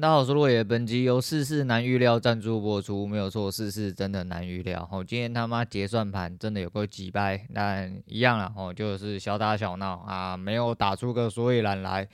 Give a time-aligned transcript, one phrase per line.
[0.00, 4.88] 大家好，我是落野，本集由世事难预料赞助播出，没有错，世事真的难预料。
[4.90, 12.08] 哦，今天他妈结算盘真的有个几掰，但一样啦，哦，就是小打小闹啊，没有打出个所以然来。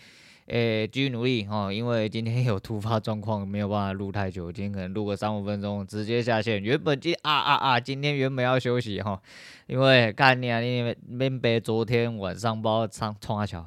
[0.48, 6.62] 诶，继续努力哈，因为今天有突发状况，没有办法录太久，今天可能录个三五分钟，直接下线。
[6.62, 9.18] 原本今啊啊啊，今天原本要休息哈，
[9.66, 13.66] 因为看你啊，你免白昨天晚上不知道上冲阿桥。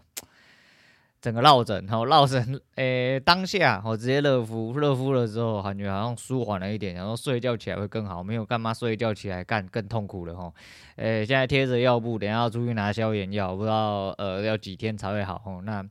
[1.23, 8.21] 整个落枕，然后落枕， 诶，当下我直接热敷，热敷了之后，感觉好像舒缓了一点，然后睡觉起来会更好。
[8.21, 10.51] 没有干嘛，睡觉起来干更痛苦了哈。
[10.97, 15.41] 诶，现在贴着药布，等下要出去拿消炎药，不知道呃要几天才会好。
[15.45, 15.81] 哦，那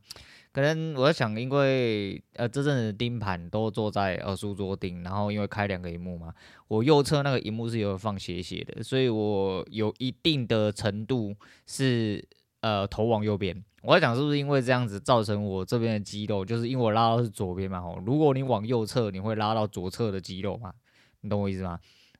[0.52, 6.30] 可能我在想，因为呃这阵子钉盘都坐在呃书桌钉，然后因为开两个荧幕嘛，
[6.68, 11.34] 我右侧那个荧幕是有放斜斜的，所以我有一定的程度
[11.66, 12.22] 是
[12.62, 13.62] 呃头往右边。
[13.82, 20.72] 我在讲是不是因为这样子造成我这边的肌肉，就是因为我拉到是左边嘛吼，如果你往右侧，你会拉到左侧的肌肉嘛，
[21.20, 21.78] 你懂我意思吗？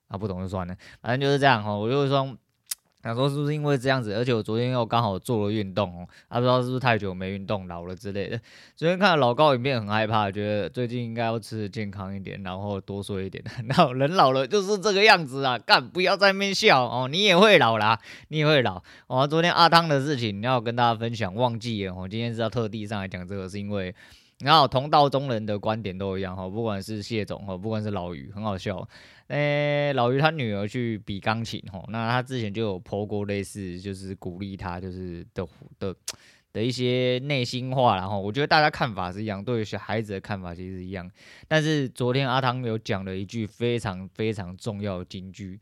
[0.09, 2.37] 啊，不懂就算了，反正就是这样吼，我就是说。
[3.03, 8.41] 想说是不是因为这样子，而且我昨天又刚好做了运动哦，啊不知道是不是太久没运动老了之类的。
[8.77, 13.42] 昨天看了老高影片很害怕，觉得最近应该要吃的健康一点，然后多睡一点。
[13.67, 18.83] 然后人老了就是这个样子啊，干不要在那边笑哦，你也会老啦，你也会老。
[19.09, 23.94] 哦，昨天阿汤的事情你要跟大家分享，忘记了，我今天是要特地上来讲这个，是因为。
[24.43, 28.87] 然后同道中人的观点都一样哈，不管是谢总哈，不管是老于，很好笑。
[29.29, 35.47] 诶，老于他女儿去比钢琴哈，那他之前就有剖过类似，就是鼓励他，就是的
[35.79, 35.95] 的
[36.53, 41.09] 的一些内心话，然后我觉得大家看法是一样，对于小孩子的看法其实是一样。
[41.47, 45.59] 但是昨天阿汤有讲了一句非常非常重要的金句，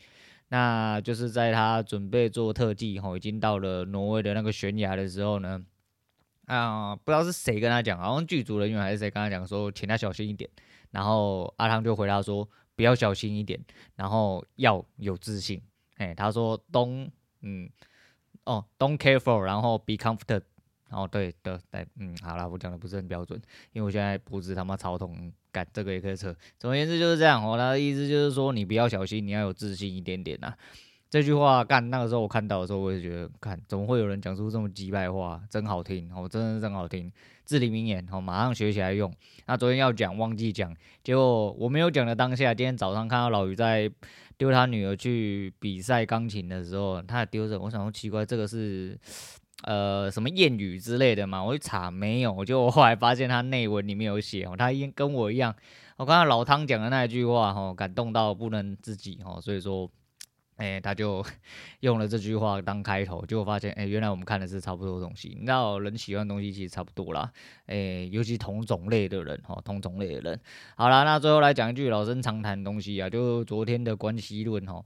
[0.48, 5.62] 那就是在他准备做特技哈，已经到了挪威的那个悬崖的时候呢。
[6.56, 10.51] 啊、不知道是谁跟他讲，好像剧组人员还是谁跟他讲说，请他小心一点。
[10.91, 13.61] 然后阿汤就回答说，不要小心一点，
[13.95, 15.62] 然后要有自信。
[15.98, 17.09] 哎，他说，don't，
[17.43, 17.71] 嗯，
[18.44, 20.43] 哦，don't careful，然后 be confident。
[20.89, 23.41] 然后对的，对，嗯，好啦，我讲的不是很标准，
[23.72, 26.34] 因为我现在脖子他妈超痛，干这个也可以扯。
[26.59, 30.53] 总而言之就是这样，我他的意思就是说，你不要小心，你要有自信一点点呐。
[31.10, 37.10] 这句话干那个时候我看到的时候，我也觉得，看怎么会有人讲出这么鸡掰话，真好听哦，真的是真好听，
[37.44, 39.12] 至理名言哦，马上学起来用。
[39.47, 40.72] 那昨天要讲忘记讲，
[41.03, 43.91] 结果我没有讲的当下，今天早上看到老于在
[44.38, 48.97] 丢他女儿去比赛钢琴的时候，他也丢着，我想说奇怪，这个是
[49.65, 51.42] 呃什么谚语之类的嘛？
[51.42, 55.53] 我一查没有，我就我后来发现他内文里面有写哦，他应跟我一样，
[55.97, 59.91] 我看到老汤讲的那一句话哦，感动到不能自己哦，所以说。
[60.60, 61.25] 哎，他就
[61.81, 65.28] 用了这句话当开头，结果发现，哎，原来我们看的是差不多的东西。
[65.31, 67.32] 你知道，人喜欢的东西其实差不多啦。
[67.66, 70.41] 哎，尤其同种类的人，哈，同种类的人。
[70.76, 74.84] 好啦，那最后来讲一句老生常谈的东西啊，就昨天的关系论，哈。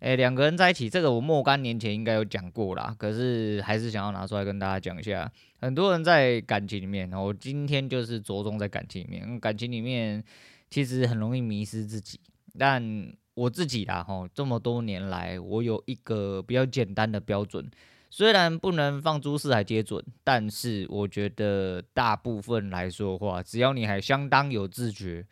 [0.00, 5.32] 哎，两个人在一起，这个我若干年前应该有讲过啦，可是还是想要拿出来跟大家讲一下。
[5.60, 10.22] 很多人在感情里面，我今天就是着重在感情里面，感情里面
[10.68, 12.20] 其实很容易迷失自己，
[12.58, 13.10] 但。
[13.34, 17.68] 我自己啦，吼，这么多年来，我有一个比较简单的标准，
[18.10, 25.26] 虽然不能放诸四海皆准，但是我觉得大部分来说的话，只要你还相当有自觉，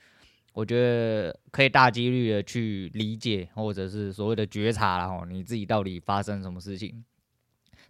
[0.53, 7.05] 我觉得可以大几率的去理解，或者是所谓的觉察啦，吼，你自己到底发生什么事情。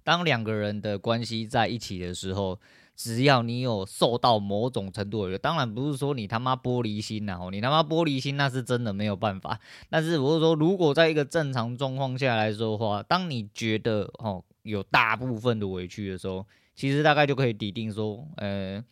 [0.04, 2.60] 当两个人的关系在一起的时候。
[2.94, 9.58] 只要你有受到某种程度的，当然不是说你他妈玻璃心呐，你他妈玻璃心那是真的没有办法。
[9.90, 18.82] 但是我是说，如果在一个正常状况下来说的话，当你觉得哦有大部分的委屈的时候，其实大概就可以抵定说，呃。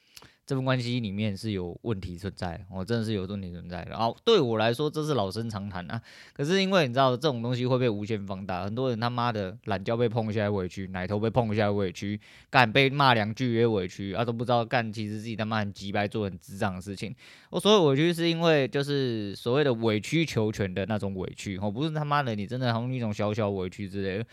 [0.50, 3.94] 这份关系里面是有问题存在，我、真的是有问题存在的。
[3.94, 6.02] 哦，对我来说这是老生常谈啊。
[6.32, 17.14] 可是因为你知道这种东西会被无限放大，很多人他妈的懒觉被碰一下委屈，奶头被碰一下委屈，干被骂两句也委屈，啊都不知道干其实自己他妈很鸡掰做很智障的事情。
[17.50, 24.26] 我所谓委屈是因为就是所谓的委曲求全的那种委屈，哦不是他妈的你真的好像一种小小委屈之类的。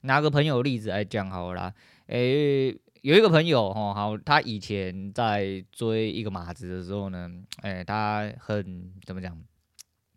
[0.00, 1.74] 拿个朋友例子来讲好了啦，
[2.06, 2.74] 诶。
[3.02, 7.30] 有一个朋友，哦，好，他以前在追一个马子的时候呢，
[7.62, 9.40] 哎、他很怎么讲，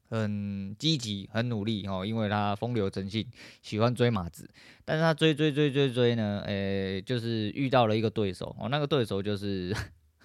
[0.10, 3.26] 很积极，很努力，哦，因为他风流成性，
[3.62, 4.50] 喜欢追马子。
[4.84, 9.76] 但是他追追追追追呢，哎、就是遇到了一个对手，哦，那个对手就是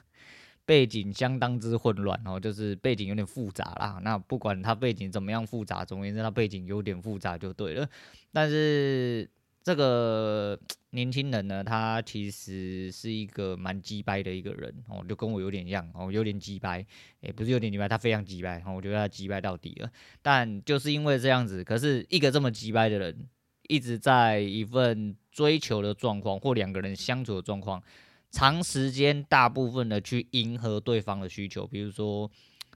[0.64, 4.00] 背景相当之混乱，哦，就是背景有点复杂啦。
[4.02, 7.88] 那不管他背景怎么样复杂，总而言之他背景有点复杂就对了。
[8.32, 9.28] 但是。
[9.66, 10.56] 这个
[10.90, 16.86] 年轻人呢，他其实是一个蛮鸡掰的一个人哦，就跟我有点像哦，有点鸡掰，
[17.18, 19.90] 也不是有点鸡掰，他非常鸡掰，我觉得他鸡掰到底了。
[20.22, 23.26] 但就是因为这样子，可是一个这么鸡掰的人，
[23.66, 27.82] 一直在一份追求的状况或两个人相处的状况，
[28.30, 32.30] 长时间大部分的去迎合对方的需求，比如说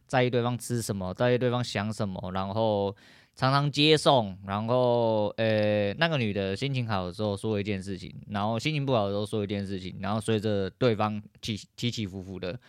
[0.09, 2.97] 在意对方吃什么，在意对方想什么，然后。
[3.41, 12.61] 常常接送，然后呃、那个女的心情好的时候说一件事情，然后心情不好的时候说一件事情，然后随着对方起起起伏伏的，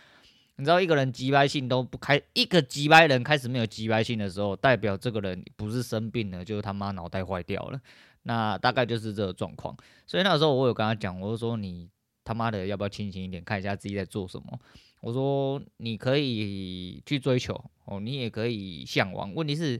[0.56, 7.78] 你知道一个人急掰性都不开，一个急掰人开始没有急掰性的时候，代表这个人不是生病了，就是他妈脑袋坏掉了，
[8.22, 9.76] 那大概就是这个状况。
[10.06, 11.90] 所以那时候我有跟他讲，我就说你
[12.24, 14.58] 他妈的要不要清醒一点，看一下自己在做什么。
[15.02, 19.78] 我说你可以去追求哦，你也可以向往，问题是。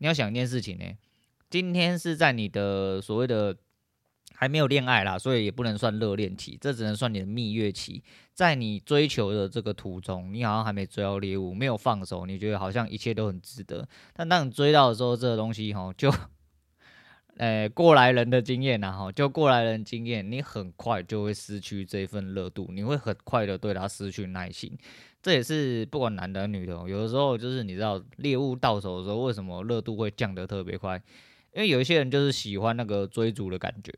[0.00, 0.84] 你要想一件事情呢，
[1.48, 3.54] 今天是在你的所谓的
[4.34, 8.02] 还没有恋爱啦，所以也不能算热恋期，这只能算你的蜜月期。
[8.32, 13.86] 在你追求的这个途中，你好像还没追到猎物，没有放手，你觉得好像一切都很值得。
[14.14, 16.10] 但当你追到的时候，这个东西哈，就，
[17.40, 24.76] 呃，过来人的经验呐，哈，就过来人经验，你很快就会失去这份热度，你会很快的对他失去耐心。
[25.22, 31.02] 这也是不管男的女的，有的时候就是你知道猎物到手的时候，为什么热度会降得特别快？
[31.54, 33.90] 因为有一些人就是喜欢那个追逐的感觉，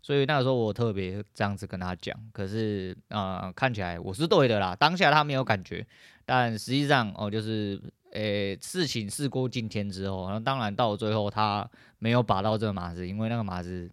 [0.00, 2.16] 所以那个时候我特别这样子跟他讲。
[2.32, 5.84] 可是啊、看起来我是对的啦，当下他没有感觉，
[6.24, 7.80] 但实际上哦，就是
[8.14, 13.88] 诶，事情事过境迁之后，然后当然到了最后他没有把到这个马子，因为那个马子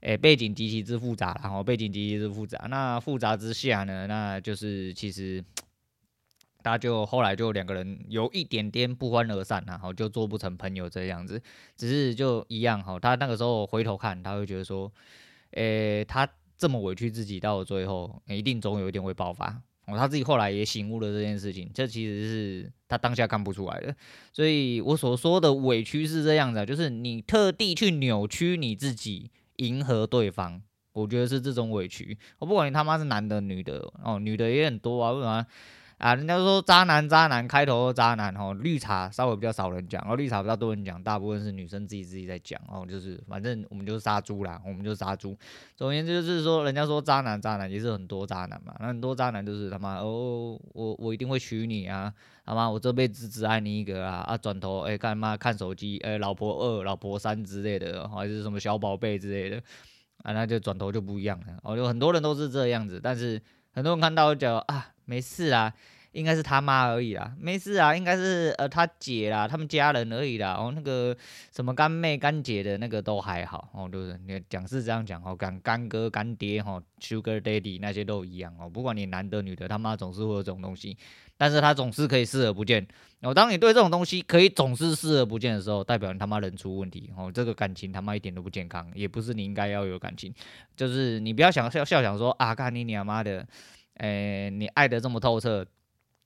[0.00, 5.44] 诶背景极其之复杂，然后背景极其之复杂，那复杂之下呢，那就是其实。
[6.64, 11.42] 他就后来就两个人有一点点不欢而散，然后就做不成朋友这样子，
[11.76, 12.96] 只是就一样哈。
[13.00, 14.88] 他那个时候回头看，他会觉得说，
[15.54, 16.24] 诶、他
[16.56, 19.60] 这么委屈自己，到了最后一定总有一天会爆发。
[19.86, 23.94] 哦，他自己后来也醒悟了这件事情，这其实是他当下看不出来的。
[24.32, 30.62] 所以我所说的委屈是这样子，就是你特地去扭曲你自己，迎合对方，
[30.92, 32.16] 我觉得是这种委屈。
[32.38, 35.46] 我不管你他妈是男的女的哦，女的也很多啊，为什么？
[36.02, 45.38] 啊，人家说渣男渣男，开头渣男哦，绿茶稍微比较少人讲，然后绿茶比较多人讲，大部分是女生自己自己在讲哦，就是反正我们就是杀猪啦，我们就杀猪。
[45.76, 52.12] 总而言之就是说，人家说渣男渣男也是很多渣男嘛，那很多渣男就是他妈哦，我我一定会娶你啊，
[52.44, 59.62] 他妈我这辈子只爱你一个啊，啊转头哎干嘛看手机哎老婆二老婆三之类的，还是什么小宝贝之类的，
[60.24, 63.40] 啊那就转头就不一样了哦，有很多人都是这样子，但是。
[63.74, 65.70] 很多人看到就啊，没事啊，
[66.12, 71.14] 应该是他妈而已啦，没事啊，应该是呃他姐啦，他们家人而已啦，哦那个
[71.54, 73.68] 什么干妹干姐的那个都还好。
[73.74, 74.18] 哦，对不对？
[74.26, 80.96] 你讲是这样讲哦，干干哥干爹哦，Sugar Daddy 那些都一样哦，不管你男的女的，他妈总是会有这种东西，
[81.36, 82.88] 但是他总是可以视而不见。
[83.20, 87.10] 哦，当你对这种东西可以总是视而不见的时候，代表你他妈人出问题。
[87.18, 90.32] 哦，这个感情他妈一点都不健康，也不是你应该要有感情，
[90.74, 93.46] 就是你不要想笑笑想说啊，干你娘妈的，
[93.98, 95.66] 诶、你爱得这么透彻。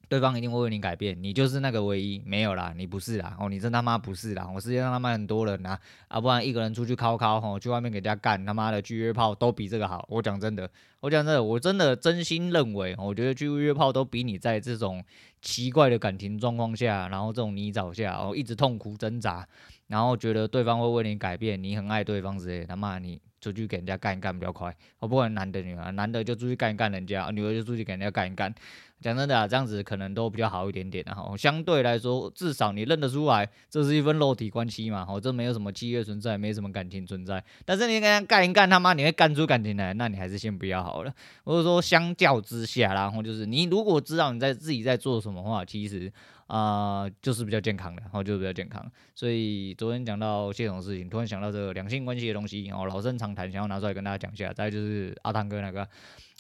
[0.09, 5.77] 对方一定会为你改变，你就是那个唯一，没有啦，你不是啦，哦，你真他妈不是啦，我世界上他妈很多人呐，
[6.07, 10.71] 啊，不然一个人出去靠靠，吼，去外面给人家干，他妈的去约炮都比这个好，我讲真的，
[11.01, 15.05] 我讲真的，我真的真心认为，我觉得去约炮都比你在这种
[15.43, 19.45] 奇怪的感情状况下，然后这种泥沼下，哦，一直痛苦挣扎，
[19.89, 23.21] 然后觉得对方会为你改变，你很爱对方之类，他妈你。
[23.41, 28.55] 出去给人家干一干比较快，我不管男的女的，男的就出去干一干人家，女的就出去给人家干一干。
[29.01, 31.37] 讲真的啊，这样子可能都比较好一点点然后。
[31.37, 37.43] 相对来说，至少你认得出来，这是一份肉体关系嘛，哦，这没有什么契约存在，没什么感情存在。
[37.65, 41.13] 但是你跟他干一干，他妈你会干出感情来，那你还是先不要好了。
[41.45, 46.13] 或者说相较之下，然后就是你如果知道你在自己在做什么话，其实。
[46.49, 48.81] 啊、就是比较健康的，然后就是比较健康。
[49.17, 54.53] 所以昨天讲到这种事情，突然想到这个两性关系的东西，然后老生常谈，想要拿出来跟大家讲一下。
[54.53, 55.89] 再就是阿汤哥那个，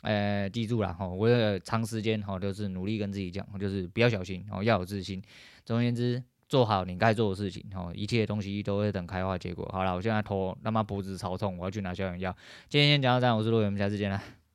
[0.02, 5.22] 呃，记住了哈，我长时间哈就是努力跟自己讲，就是不要小心，然后要有自信。
[5.64, 9.68] 总而言之，做好你该做的事情，哈，一切东西都会等开花结果。
[9.72, 12.36] 好了，我现在头他妈脖子超痛，我要去拿消炎药。
[12.68, 14.45] 今天先讲到这，我是陆远，我们下次见了。